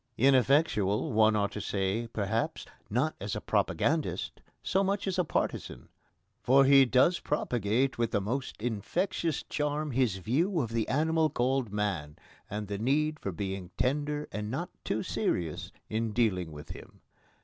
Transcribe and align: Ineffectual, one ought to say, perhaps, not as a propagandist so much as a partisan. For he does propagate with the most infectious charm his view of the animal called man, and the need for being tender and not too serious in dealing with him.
Ineffectual, 0.17 1.13
one 1.13 1.35
ought 1.35 1.51
to 1.51 1.61
say, 1.61 2.07
perhaps, 2.11 2.65
not 2.89 3.15
as 3.21 3.35
a 3.35 3.39
propagandist 3.39 4.41
so 4.63 4.83
much 4.83 5.05
as 5.05 5.19
a 5.19 5.23
partisan. 5.23 5.89
For 6.41 6.65
he 6.65 6.85
does 6.85 7.19
propagate 7.19 7.99
with 7.99 8.09
the 8.09 8.19
most 8.19 8.59
infectious 8.59 9.43
charm 9.43 9.91
his 9.91 10.15
view 10.17 10.59
of 10.59 10.71
the 10.71 10.87
animal 10.87 11.29
called 11.29 11.71
man, 11.71 12.15
and 12.49 12.67
the 12.67 12.79
need 12.79 13.19
for 13.19 13.31
being 13.31 13.69
tender 13.77 14.27
and 14.31 14.49
not 14.49 14.71
too 14.83 15.03
serious 15.03 15.71
in 15.87 16.13
dealing 16.13 16.51
with 16.51 16.69
him. 16.69 17.01